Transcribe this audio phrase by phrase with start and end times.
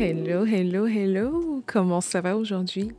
[0.00, 1.62] Hello, hello, hello.
[1.66, 2.92] Comment ça va aujourd'hui?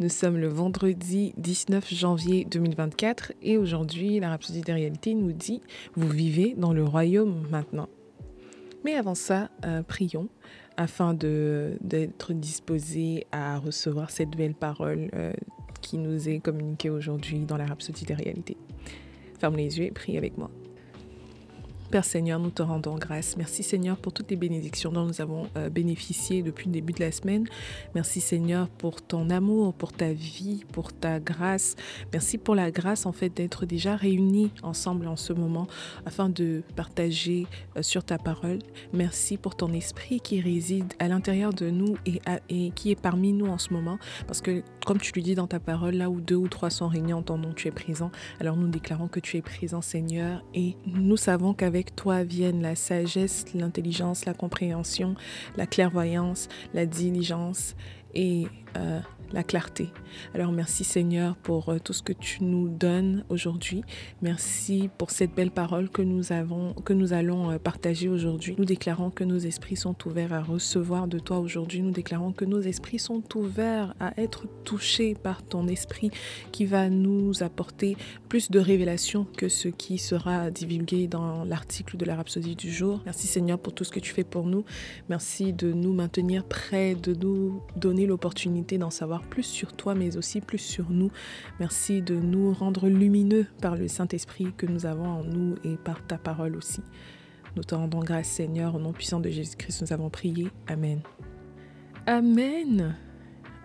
[0.00, 5.62] Nous sommes le vendredi 19 janvier 2024 et aujourd'hui, la Rhapsodie des réalités nous dit
[5.94, 7.88] Vous vivez dans le royaume maintenant.
[8.84, 10.28] Mais avant ça, euh, prions
[10.76, 15.32] afin d'être disposés à recevoir cette belle parole euh,
[15.80, 18.58] qui nous est communiquée aujourd'hui dans la Rhapsodie des réalités.
[19.38, 20.50] Ferme les yeux et prie avec moi.
[21.90, 23.36] Père Seigneur, nous te rendons grâce.
[23.36, 27.00] Merci Seigneur pour toutes les bénédictions dont nous avons euh, bénéficié depuis le début de
[27.00, 27.46] la semaine.
[27.94, 31.76] Merci Seigneur pour ton amour, pour ta vie, pour ta grâce.
[32.12, 35.68] Merci pour la grâce en fait d'être déjà réunis ensemble en ce moment
[36.06, 37.46] afin de partager
[37.76, 38.58] euh, sur ta parole.
[38.92, 43.46] Merci pour ton esprit qui réside à l'intérieur de nous et, qui est parmi nous
[43.46, 46.36] en ce moment parce que comme tu le dis dans ta parole, là où deux
[46.36, 48.10] ou trois sont réunis en ton nom, tu es présent.
[48.40, 52.62] Alors nous déclarons que tu es présent Seigneur et nous savons qu'avec avec toi viennent
[52.62, 55.14] la sagesse, l'intelligence, la compréhension,
[55.58, 57.76] la clairvoyance, la diligence
[58.14, 58.46] et
[58.76, 59.00] euh,
[59.32, 59.88] la clarté.
[60.34, 63.82] Alors merci Seigneur pour euh, tout ce que tu nous donnes aujourd'hui.
[64.22, 68.54] Merci pour cette belle parole que nous avons que nous allons euh, partager aujourd'hui.
[68.58, 71.82] Nous déclarons que nos esprits sont ouverts à recevoir de toi aujourd'hui.
[71.82, 76.10] Nous déclarons que nos esprits sont ouverts à être touchés par ton esprit
[76.52, 77.96] qui va nous apporter
[78.28, 83.00] plus de révélations que ce qui sera divulgué dans l'article de la Rhapsodie du jour.
[83.04, 84.64] Merci Seigneur pour tout ce que tu fais pour nous.
[85.08, 90.16] Merci de nous maintenir près, de nous donner l'opportunité d'en savoir plus sur toi, mais
[90.16, 91.10] aussi plus sur nous.
[91.60, 96.04] Merci de nous rendre lumineux par le Saint-Esprit que nous avons en nous et par
[96.04, 96.82] ta parole aussi.
[97.54, 100.48] Nous te rendons grâce, Seigneur, au nom puissant de Jésus-Christ, nous avons prié.
[100.66, 101.00] Amen.
[102.06, 102.96] Amen.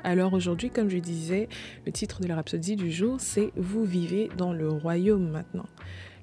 [0.03, 1.49] Alors aujourd'hui, comme je disais,
[1.85, 5.67] le titre de la rhapsodie du jour, c'est Vous vivez dans le royaume maintenant.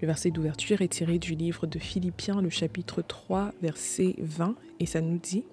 [0.01, 4.87] Le verset d'ouverture est tiré du livre de Philippiens, le chapitre 3, verset 20, et
[4.87, 5.45] ça nous dit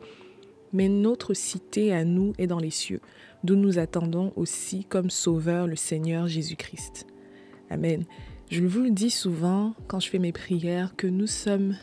[0.75, 2.99] mais notre cité à nous est dans les cieux,
[3.45, 7.07] d'où nous attendons aussi comme Sauveur le Seigneur Jésus-Christ.
[7.69, 8.03] Amen.
[8.51, 11.75] Je vous le dis souvent quand je fais mes prières que nous sommes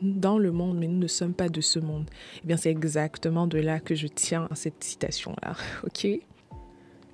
[0.00, 2.08] dans le monde, mais nous ne sommes pas de ce monde.
[2.42, 5.54] Eh bien, c'est exactement de là que je tiens à cette citation-là.
[5.84, 6.06] OK?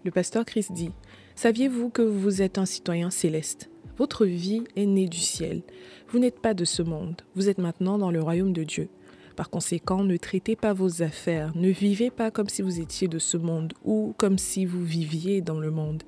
[0.04, 0.92] Le pasteur Christ dit
[1.34, 3.70] Saviez-vous que vous êtes un citoyen céleste?
[3.98, 5.62] Votre vie est née du ciel.
[6.08, 7.22] Vous n'êtes pas de ce monde.
[7.34, 8.88] Vous êtes maintenant dans le royaume de Dieu.
[9.36, 13.18] Par conséquent, ne traitez pas vos affaires, ne vivez pas comme si vous étiez de
[13.18, 16.04] ce monde ou comme si vous viviez dans le monde.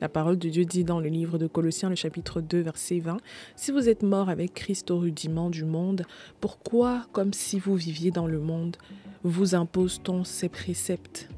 [0.00, 3.18] La parole de Dieu dit dans le livre de Colossiens, le chapitre 2, verset 20,
[3.54, 6.06] Si vous êtes mort avec Christ au rudiment du monde,
[6.40, 8.78] pourquoi, comme si vous viviez dans le monde,
[9.24, 11.28] vous impose-t-on ces préceptes?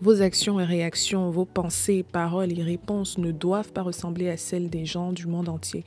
[0.00, 4.68] Vos actions et réactions, vos pensées, paroles et réponses ne doivent pas ressembler à celles
[4.68, 5.84] des gens du monde entier.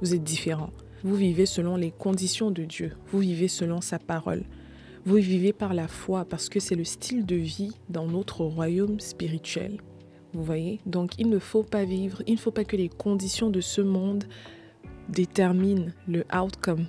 [0.00, 0.70] Vous êtes différents.
[1.04, 2.92] Vous vivez selon les conditions de Dieu.
[3.08, 4.42] Vous vivez selon sa parole.
[5.04, 8.98] Vous vivez par la foi parce que c'est le style de vie dans notre royaume
[9.00, 9.82] spirituel.
[10.32, 10.80] Vous voyez?
[10.86, 13.82] Donc il ne faut pas vivre, il ne faut pas que les conditions de ce
[13.82, 14.24] monde
[15.10, 16.86] déterminent le outcome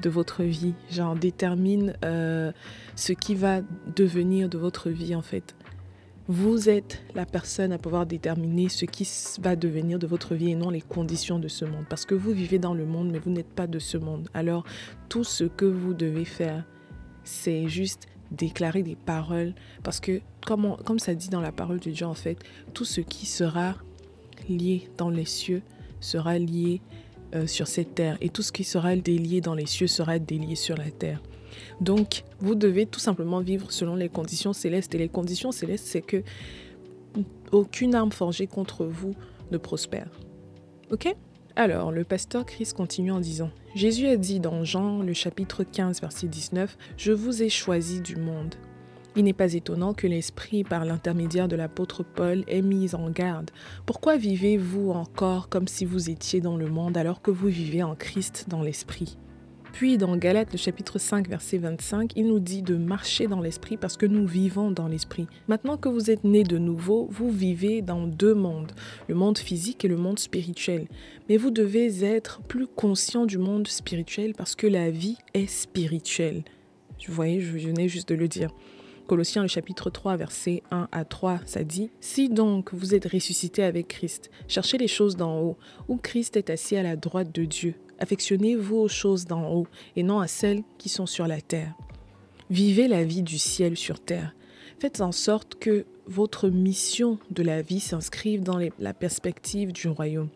[0.00, 2.52] de votre vie, genre déterminent euh,
[2.96, 3.60] ce qui va
[3.94, 5.54] devenir de votre vie en fait.
[6.28, 9.08] Vous êtes la personne à pouvoir déterminer ce qui
[9.40, 11.86] va devenir de votre vie et non les conditions de ce monde.
[11.88, 14.28] Parce que vous vivez dans le monde, mais vous n'êtes pas de ce monde.
[14.32, 14.64] Alors,
[15.08, 16.64] tout ce que vous devez faire,
[17.24, 19.54] c'est juste déclarer des paroles.
[19.82, 22.38] Parce que, comme, comme ça dit dans la parole de Dieu, en fait,
[22.74, 23.74] tout ce qui sera
[24.48, 25.62] lié dans les cieux
[26.00, 26.80] sera lié
[27.34, 28.16] euh, sur cette terre.
[28.20, 31.22] Et tout ce qui sera délié dans les cieux sera délié sur la terre.
[31.80, 34.94] Donc, vous devez tout simplement vivre selon les conditions célestes.
[34.94, 36.22] Et les conditions célestes, c'est que
[37.52, 39.14] aucune arme forgée contre vous
[39.50, 40.10] ne prospère.
[40.90, 41.14] Ok?
[41.56, 46.00] Alors, le pasteur Christ continue en disant, Jésus a dit dans Jean le chapitre 15
[46.00, 48.54] verset 19, Je vous ai choisi du monde.
[49.16, 53.50] Il n'est pas étonnant que l'Esprit, par l'intermédiaire de l'apôtre Paul, ait mis en garde.
[53.84, 57.96] Pourquoi vivez-vous encore comme si vous étiez dans le monde alors que vous vivez en
[57.96, 59.16] Christ dans l'Esprit?
[59.72, 63.76] Puis dans Galates, le chapitre 5, verset 25, il nous dit de marcher dans l'esprit
[63.76, 65.26] parce que nous vivons dans l'esprit.
[65.48, 68.72] Maintenant que vous êtes nés de nouveau, vous vivez dans deux mondes,
[69.08, 70.86] le monde physique et le monde spirituel.
[71.28, 76.42] Mais vous devez être plus conscient du monde spirituel parce que la vie est spirituelle.
[77.06, 78.50] Vous voyez, je venais juste de le dire.
[79.10, 83.64] Colossiens le chapitre 3 verset 1 à 3, ça dit Si donc vous êtes ressuscité
[83.64, 85.56] avec Christ, cherchez les choses d'en haut,
[85.88, 87.74] où Christ est assis à la droite de Dieu.
[87.98, 89.66] Affectionnez-vous aux choses d'en haut
[89.96, 91.74] et non à celles qui sont sur la terre.
[92.50, 94.32] Vivez la vie du ciel sur terre.
[94.78, 100.28] Faites en sorte que votre mission de la vie s'inscrive dans la perspective du royaume.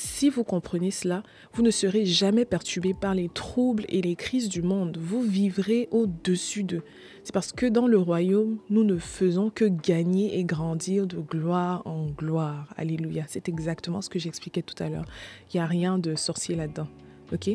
[0.00, 1.24] Si vous comprenez cela,
[1.54, 4.96] vous ne serez jamais perturbé par les troubles et les crises du monde.
[4.96, 6.84] Vous vivrez au-dessus d'eux.
[7.24, 11.82] C'est parce que dans le royaume, nous ne faisons que gagner et grandir de gloire
[11.84, 12.72] en gloire.
[12.76, 13.24] Alléluia.
[13.26, 15.04] C'est exactement ce que j'expliquais tout à l'heure.
[15.52, 16.86] Il n'y a rien de sorcier là-dedans.
[17.32, 17.50] OK?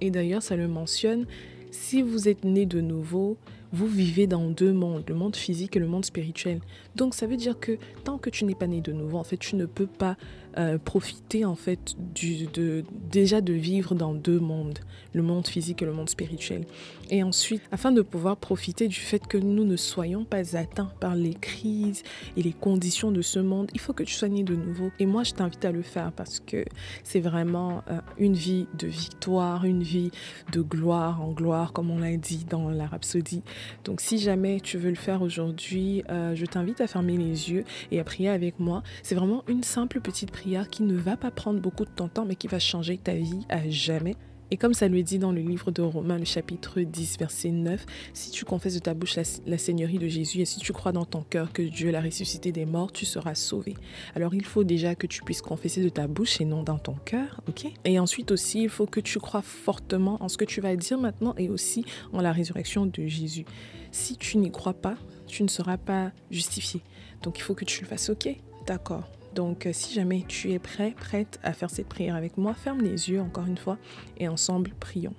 [0.00, 1.26] Et d'ailleurs, ça le mentionne.
[1.72, 3.38] Si vous êtes né de nouveau,
[3.72, 6.60] vous vivez dans deux mondes, le monde physique et le monde spirituel.
[6.94, 9.36] Donc ça veut dire que tant que tu n'es pas né de nouveau, en fait,
[9.36, 10.16] tu ne peux pas
[10.58, 14.78] euh, profiter en fait de, déjà de vivre dans deux mondes,
[15.12, 16.64] le monde physique et le monde spirituel.
[17.10, 21.14] Et ensuite, afin de pouvoir profiter du fait que nous ne soyons pas atteints par
[21.14, 22.02] les crises
[22.36, 24.90] et les conditions de ce monde, il faut que tu sois né de nouveau.
[24.98, 26.64] Et moi, je t'invite à le faire parce que
[27.04, 30.10] c'est vraiment euh, une vie de victoire, une vie
[30.52, 33.42] de gloire en gloire, comme on l'a dit dans la Rhapsodie.
[33.84, 37.64] Donc si jamais tu veux le faire aujourd'hui, euh, je t'invite à fermer les yeux
[37.90, 38.82] et à prier avec moi.
[39.02, 42.24] C'est vraiment une simple petite prière qui ne va pas prendre beaucoup de ton temps,
[42.24, 44.14] mais qui va changer ta vie à jamais.
[44.52, 47.84] Et comme ça lui dit dans le livre de Romains, le chapitre 10, verset 9,
[48.14, 51.04] si tu confesses de ta bouche la, Seigneurie de Jésus et si tu crois dans
[51.04, 53.74] ton cœur que Dieu l'a ressuscité des morts, tu seras sauvé.
[54.14, 56.94] Alors il faut déjà que tu puisses confesser de ta bouche et non dans ton
[57.04, 57.66] cœur, ok?
[57.84, 60.98] Et ensuite aussi, il faut que tu crois fortement en ce que tu vas dire
[60.98, 63.46] maintenant et aussi en la résurrection de Jésus.
[63.90, 64.96] Si tu n'y crois pas,
[65.26, 66.82] tu ne seras pas justifié.
[67.22, 68.28] Donc il faut que tu le fasses, ok?
[68.64, 69.10] D'accord.
[69.36, 72.80] Donc, euh, si jamais tu es prêt, prête à faire cette prière avec moi, ferme
[72.80, 73.76] les yeux encore une fois
[74.16, 75.14] et ensemble prions.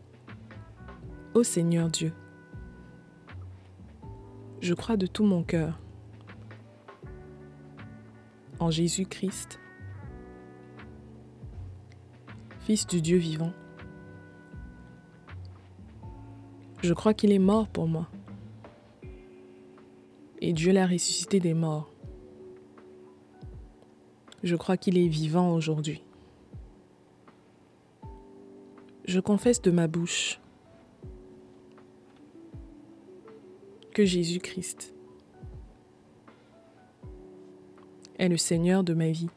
[1.35, 2.11] Ô Seigneur Dieu,
[4.59, 5.79] je crois de tout mon cœur
[8.59, 9.59] en Jésus-Christ,
[12.61, 13.53] Fils du Dieu vivant.
[16.81, 18.09] Je crois qu'il est mort pour moi.
[20.41, 21.93] Et Dieu l'a ressuscité des morts.
[24.47, 26.01] Je crois qu'il est vivant aujourd'hui.
[29.03, 30.39] Je confesse de ma bouche
[33.93, 34.95] que Jésus-Christ
[38.19, 39.27] est le Seigneur de ma vie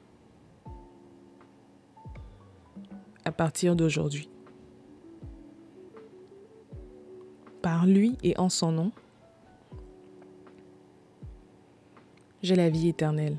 [3.25, 4.31] à partir d'aujourd'hui.
[7.63, 8.93] Par lui et en son nom,
[12.45, 13.39] j'ai la vie éternelle.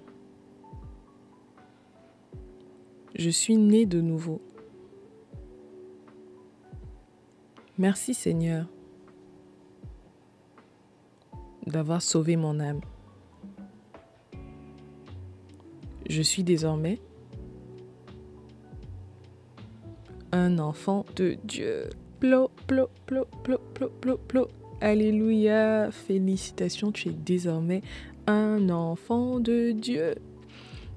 [3.24, 4.42] Je suis né de nouveau.
[7.78, 8.66] Merci Seigneur
[11.68, 12.82] d'avoir sauvé mon âme.
[16.10, 17.00] Je suis désormais
[20.32, 21.92] un enfant de Dieu.
[22.20, 24.48] Plo, plo, plo, plo, plo, plo, plo.
[24.82, 25.92] Alléluia.
[25.92, 27.84] Félicitations, tu es désormais
[28.26, 30.16] un enfant de Dieu.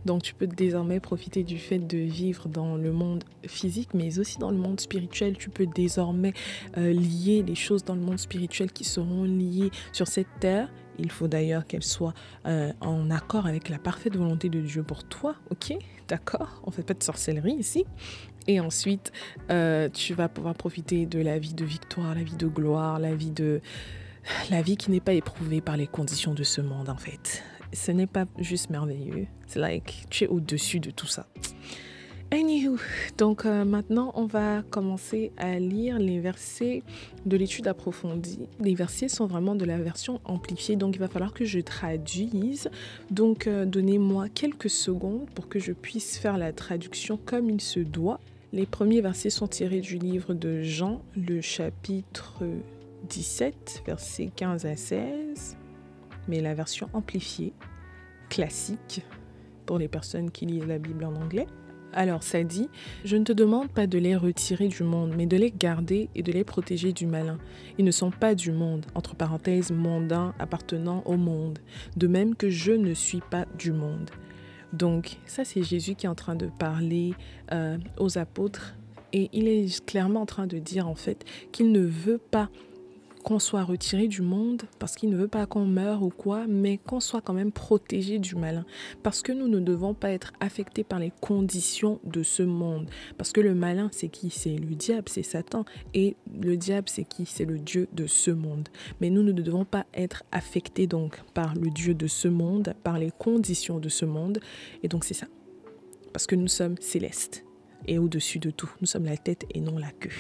[0.05, 4.39] Donc tu peux désormais profiter du fait de vivre dans le monde physique, mais aussi
[4.39, 5.37] dans le monde spirituel.
[5.37, 6.33] Tu peux désormais
[6.77, 10.69] euh, lier les choses dans le monde spirituel qui seront liées sur cette terre.
[10.99, 12.15] Il faut d'ailleurs qu'elles soient
[12.47, 15.35] euh, en accord avec la parfaite volonté de Dieu pour toi.
[15.51, 15.75] Ok?
[16.07, 16.61] D'accord?
[16.65, 17.85] On ne fait pas de sorcellerie ici.
[18.47, 19.11] Et ensuite,
[19.51, 23.15] euh, tu vas pouvoir profiter de la vie de victoire, la vie de gloire, la
[23.15, 23.61] vie de...
[24.51, 27.43] La vie qui n'est pas éprouvée par les conditions de ce monde, en fait
[27.75, 29.27] ce n'est pas juste merveilleux.
[29.57, 31.27] Like, tu es au-dessus de tout ça.
[32.31, 32.79] Anywho,
[33.17, 36.83] donc euh, maintenant on va commencer à lire les versets
[37.27, 38.41] de l'étude approfondie.
[38.59, 42.71] Les versets sont vraiment de la version amplifiée, donc il va falloir que je traduise.
[43.11, 47.81] Donc euh, donnez-moi quelques secondes pour que je puisse faire la traduction comme il se
[47.81, 48.19] doit.
[48.53, 52.43] Les premiers versets sont tirés du livre de Jean, le chapitre
[53.09, 55.57] 17, versets 15 à 16
[56.29, 57.53] mais la version amplifiée,
[58.29, 59.03] classique,
[59.67, 61.47] pour les personnes qui lisent la Bible en anglais.
[61.93, 62.69] Alors ça dit,
[63.05, 66.23] je ne te demande pas de les retirer du monde, mais de les garder et
[66.23, 67.39] de les protéger du malin.
[67.79, 71.61] Ils ne sont pas du monde, entre parenthèses, mondains appartenant au monde,
[71.97, 74.11] de même que je ne suis pas du monde.
[74.73, 77.15] Donc ça c'est Jésus qui est en train de parler
[77.53, 78.75] euh, aux apôtres
[79.13, 82.51] et il est clairement en train de dire en fait qu'il ne veut pas
[83.25, 86.79] qu'on soit retiré du monde parce qu'il ne veut pas qu'on meure ou quoi, mais
[86.79, 88.65] qu'on soit quand même protégé du malin.
[89.03, 92.89] Parce que nous ne devons pas être affectés par les conditions de ce monde.
[93.17, 94.31] Parce que le malin, c'est qui?
[94.31, 95.65] C'est le diable, c'est Satan.
[95.95, 97.25] Et le diable, c'est qui?
[97.27, 98.69] C'est le Dieu de ce monde.
[99.01, 102.99] Mais nous ne devons pas être affectés donc par le Dieu de ce monde, par
[102.99, 104.39] les conditions de ce monde.
[104.83, 105.27] Et donc c'est ça.
[106.13, 107.45] Parce que nous sommes célestes
[107.89, 108.71] et au-dessus de tout.
[108.81, 110.11] Nous sommes la tête et non la queue.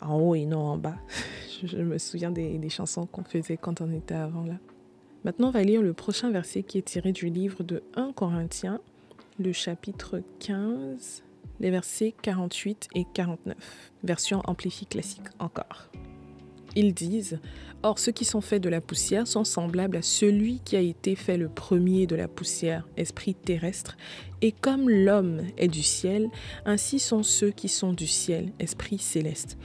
[0.00, 0.96] En haut et non en bas.
[1.64, 4.56] Je, me souviens des, chansons qu'on faisait quand on était avant là.
[5.24, 8.80] Maintenant, on va lire le prochain verset qui est tiré du livre de 1 Corinthiens,
[9.38, 11.22] le chapitre 15,
[11.60, 13.56] les versets 48 et 49,
[14.04, 15.88] version amplifiée classique encore.
[16.76, 17.40] Ils disent
[17.82, 21.14] Or, ceux qui sont faits de la poussière sont semblables à celui qui a été
[21.14, 23.96] fait le premier de la poussière, esprit terrestre,
[24.42, 26.28] et comme l'homme est du ciel,
[26.66, 29.56] ainsi sont ceux qui sont du ciel, esprit céleste.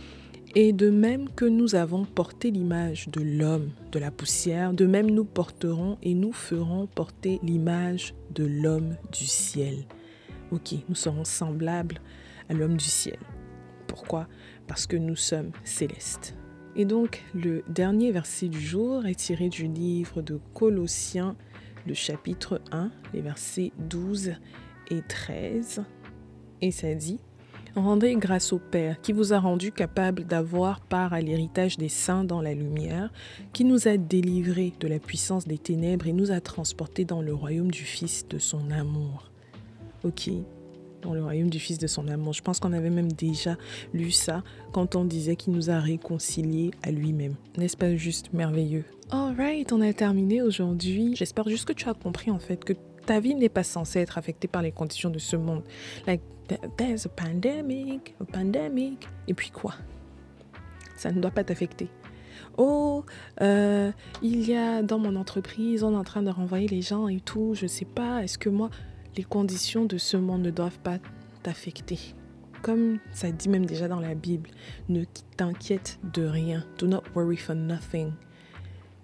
[0.54, 5.10] Et de même que nous avons porté l'image de l'homme de la poussière, de même
[5.10, 9.86] nous porterons et nous ferons porter l'image de l'homme du ciel.
[10.52, 12.02] Ok, nous serons semblables
[12.50, 13.18] à l'homme du ciel.
[13.88, 14.28] Pourquoi?
[14.68, 16.36] Parce que nous sommes célestes.
[16.76, 21.38] Et donc, le dernier verset du jour est tiré du livre de Colossiens,
[21.88, 24.34] le chapitre 1, les versets 12
[24.90, 25.84] et 13.
[26.62, 27.20] Et ça dit
[27.76, 32.26] Rendez grâce au Père qui vous a rendu capable d'avoir part à l'héritage des saints
[32.26, 33.14] dans la lumière,
[33.54, 37.34] qui nous a délivrés de la puissance des ténèbres et nous a transportés dans le
[37.34, 39.32] royaume du Fils de son amour.
[40.04, 40.30] Ok,
[41.02, 42.34] dans le royaume du Fils de son amour.
[42.34, 43.56] Je pense qu'on avait même déjà
[43.94, 47.36] lu ça quand on disait qu'il nous a réconciliés à lui-même.
[47.58, 48.84] N'est-ce pas juste merveilleux?
[49.12, 51.16] Alright, on a terminé aujourd'hui.
[51.16, 52.74] J'espère juste que tu as compris en fait que
[53.06, 55.64] ta vie n'est pas censée être affectée par les conditions de ce monde.
[56.06, 56.22] Like,
[56.78, 59.08] there's a pandemic, a pandemic.
[59.28, 59.76] Et puis quoi?
[60.96, 61.90] Ça ne doit pas t'affecter.
[62.58, 63.06] Oh,
[63.42, 63.92] euh,
[64.22, 67.20] il y a dans mon entreprise, on est en train de renvoyer les gens et
[67.20, 67.54] tout.
[67.56, 68.24] Je sais pas.
[68.24, 68.70] Est-ce que moi,
[69.16, 71.00] les conditions de ce monde ne doivent pas
[71.44, 72.00] t'affecter?
[72.62, 74.52] Comme ça dit même déjà dans la Bible,
[74.90, 75.04] ne
[75.38, 76.64] t'inquiète de rien.
[76.78, 78.12] Do not worry for nothing.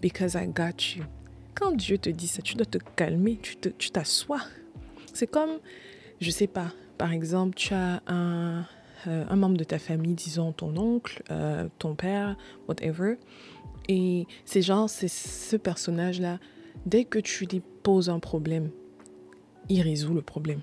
[0.02, 1.04] Because I got you.
[1.56, 4.42] Quand Dieu te dit ça, tu dois te calmer, tu t'assois.
[5.12, 5.58] C'est comme,
[6.22, 8.66] je sais pas, par exemple, tu as un,
[9.08, 12.36] euh, un membre de ta famille, disons ton oncle, euh, ton père,
[12.68, 13.18] whatever.
[13.88, 16.40] Et c'est genre, c'est ce personnage-là,
[16.86, 18.70] dès que tu lui poses un problème,
[19.70, 20.62] il résout le problème.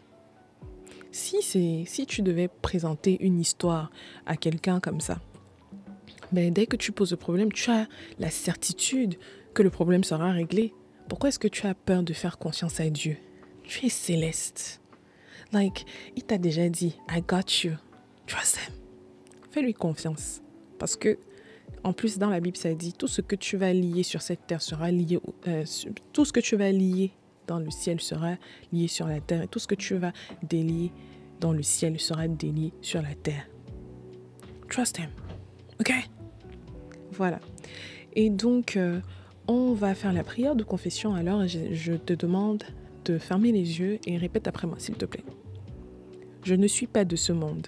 [1.13, 1.43] Si,
[1.87, 3.91] si tu devais présenter une histoire
[4.27, 5.21] à quelqu'un comme ça,
[6.33, 7.87] ben, dès que tu poses le problème, tu as
[8.19, 9.15] la certitude
[9.55, 10.75] que le problème sera réglé.
[11.09, 13.17] Pourquoi est-ce que tu as peur de faire confiance à Dieu?
[13.63, 14.81] Tu es céleste.
[15.55, 17.75] Like, il t'a déjà dit, I got you.
[18.27, 18.75] Trust him.
[19.53, 20.43] Fais-lui confiance.
[20.81, 21.17] Parce que,
[21.85, 24.49] en plus, dans la Bible, ça dit, tout ce que tu vas lier sur cette
[24.49, 25.65] terre sera lié, euh,
[26.13, 27.13] tout ce que tu vas lier
[27.47, 28.35] dans le ciel sera
[28.73, 29.43] lié sur la terre.
[29.43, 30.91] Et tout ce que tu vas délier
[31.39, 33.49] dans le ciel sera délié sur la terre.
[34.69, 35.11] Trust him.
[35.79, 35.93] OK?
[37.13, 37.39] Voilà.
[38.17, 39.01] Et donc, euh,
[39.47, 41.15] on va faire la prière de confession.
[41.15, 42.65] Alors, je, je te demande
[43.05, 45.23] de fermer les yeux et répète après moi, s'il te plaît.
[46.45, 47.67] Je ne suis pas de ce monde.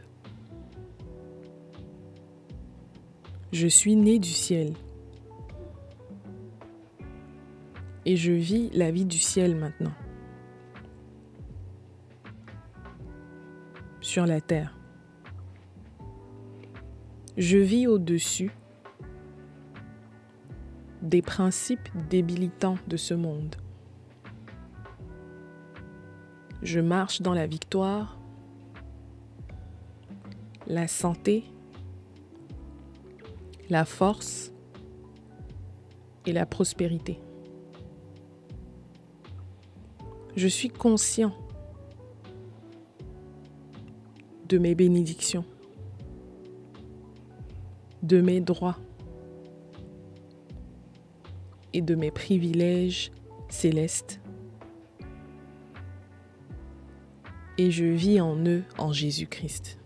[3.52, 4.75] Je suis né du ciel.
[8.06, 9.92] et je vis la vie du ciel maintenant.
[14.00, 14.78] Sur la terre.
[17.37, 18.52] Je vis au-dessus
[21.02, 23.56] des principes débilitants de ce monde.
[26.62, 28.15] Je marche dans la victoire,
[30.66, 31.44] la santé,
[33.70, 34.52] la force
[36.26, 37.20] et la prospérité.
[40.37, 41.32] je suis conscient
[44.49, 45.44] de mes bénédictions,
[48.02, 48.78] de mes droits
[51.73, 53.11] et de mes privilèges
[53.49, 54.20] célestes.
[57.58, 59.78] Et je vis en eux en Jésus-Christ.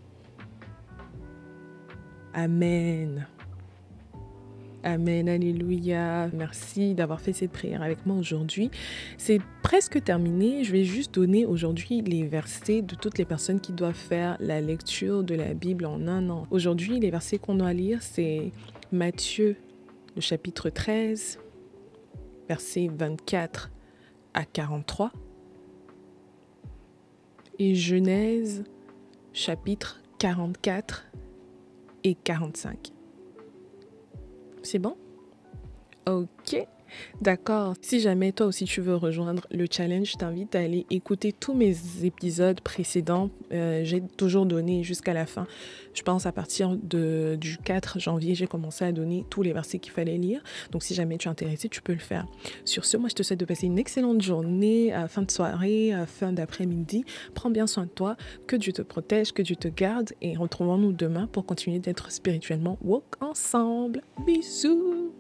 [2.35, 3.27] Amen.
[4.83, 6.29] Amen, alléluia.
[6.33, 8.71] Merci d'avoir fait cette prière avec moi aujourd'hui.
[9.19, 10.65] C'est presque terminé.
[10.65, 14.61] Je vais juste donner aujourd'hui les versets de toutes les personnes qui doivent faire la
[14.61, 16.47] lecture de la Bible en un an.
[16.51, 18.53] Aujourd'hui, les versets qu'on doit lire, c'est
[18.91, 19.57] Matthieu,
[20.15, 21.39] le chapitre 13,
[22.49, 23.71] versets 24
[24.33, 25.13] à 43.
[27.59, 28.65] Et Genèse,
[29.35, 31.07] chapitre 44
[32.05, 32.93] et 45.
[34.63, 34.97] C'est bon?
[36.07, 36.67] Ok.
[37.21, 37.75] D'accord.
[37.83, 41.55] Si jamais toi aussi tu veux rejoindre le challenge, je t'invite à aller écouter tous
[41.55, 43.31] mes épisodes précédents.
[43.53, 45.47] Euh, j'ai toujours donné jusqu'à la fin.
[45.95, 49.93] Je pense à partir du 4 janvier, j'ai commencé à donner tous les versets qu'il
[49.93, 50.41] fallait lire.
[50.71, 52.27] Donc si jamais tu es intéressé, tu peux le faire.
[52.65, 55.93] Sur ce, moi je te souhaite de passer une excellente journée, à fin de soirée,
[55.93, 57.05] à fin d'après-midi.
[57.35, 58.17] Prends bien soin de toi,
[58.47, 62.79] que Dieu te protège, que Dieu te garde et retrouvons-nous demain pour continuer d'être spirituellement
[62.83, 64.03] woke ensemble.
[64.27, 65.20] Bisous